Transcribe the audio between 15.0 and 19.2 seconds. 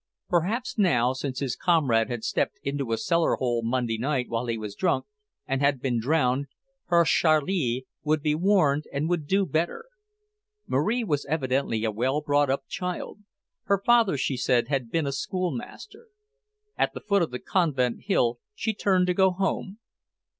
a schoolmaster. At the foot of the convent hill, she turned to